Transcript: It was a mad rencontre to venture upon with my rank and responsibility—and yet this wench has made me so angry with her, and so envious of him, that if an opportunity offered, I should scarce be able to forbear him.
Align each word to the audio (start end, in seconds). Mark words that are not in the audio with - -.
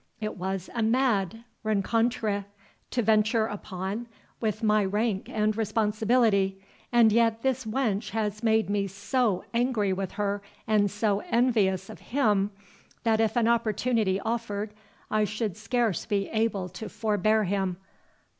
It 0.19 0.35
was 0.35 0.67
a 0.73 0.81
mad 0.81 1.43
rencontre 1.63 2.45
to 2.89 3.01
venture 3.03 3.45
upon 3.45 4.07
with 4.39 4.63
my 4.63 4.83
rank 4.83 5.29
and 5.29 5.55
responsibility—and 5.55 7.11
yet 7.11 7.43
this 7.43 7.65
wench 7.65 8.09
has 8.09 8.41
made 8.41 8.67
me 8.67 8.87
so 8.87 9.45
angry 9.53 9.93
with 9.93 10.13
her, 10.13 10.41
and 10.65 10.89
so 10.89 11.19
envious 11.29 11.87
of 11.87 11.99
him, 11.99 12.49
that 13.03 13.19
if 13.19 13.35
an 13.35 13.47
opportunity 13.47 14.19
offered, 14.19 14.73
I 15.11 15.23
should 15.23 15.55
scarce 15.55 16.07
be 16.07 16.29
able 16.29 16.67
to 16.69 16.89
forbear 16.89 17.43
him. 17.43 17.77